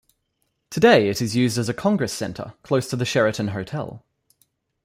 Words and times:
Today 0.71 1.09
it 1.09 1.21
is 1.21 1.35
used 1.35 1.59
as 1.59 1.69
a 1.69 1.75
congress 1.75 2.11
center 2.11 2.55
close 2.63 2.89
to 2.89 2.95
the 2.95 3.05
Sheraton 3.05 3.49
hotel. 3.49 4.03